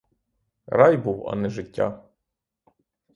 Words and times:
Рай 0.65 0.97
був, 0.97 1.27
а 1.29 1.35
не 1.35 1.49
життя! 1.49 2.03